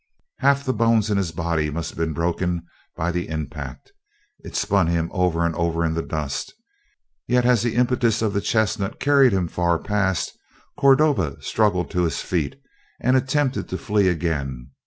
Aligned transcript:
Half 0.39 0.63
the 0.65 0.73
bones 0.73 1.11
in 1.11 1.17
his 1.17 1.31
body 1.31 1.69
must 1.69 1.91
have 1.91 1.97
been 1.99 2.13
broken 2.15 2.63
by 2.95 3.11
the 3.11 3.29
impact. 3.29 3.93
It 4.39 4.55
spun 4.55 4.87
him 4.87 5.11
over 5.13 5.45
and 5.45 5.53
over 5.53 5.85
in 5.85 5.93
the 5.93 6.01
dust, 6.01 6.55
yet 7.27 7.45
as 7.45 7.61
the 7.61 7.75
impetus 7.75 8.23
of 8.23 8.33
the 8.33 8.41
chestnut 8.41 8.99
carried 8.99 9.31
him 9.31 9.47
far 9.47 9.77
past, 9.77 10.31
Cordova 10.75 11.39
struggled 11.39 11.91
to 11.91 12.01
his 12.01 12.19
feet 12.19 12.59
and 12.99 13.15
attempted 13.15 13.69
to 13.69 13.77
flee 13.77 14.07
again. 14.07 14.71